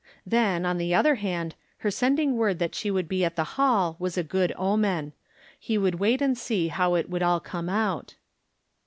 [0.25, 3.95] Then, on the other hand, her sending word that she would be at the hall
[3.99, 5.13] was a good omen.
[5.59, 8.15] He would wait and see how it would all come out.